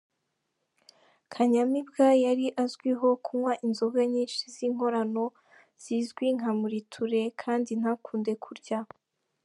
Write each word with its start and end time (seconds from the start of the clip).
Kanyamibwa 1.31 2.07
yari 2.25 2.45
azwiho 2.63 3.07
kunywa 3.25 3.53
inzoga 3.65 4.01
nyinshi 4.13 4.43
z’inkorano 4.55 5.25
zizwi 5.83 6.25
nka 6.37 6.51
Muriture 6.59 7.21
kandi 7.41 7.71
ntakunde 7.79 8.33
kurya. 8.43 8.79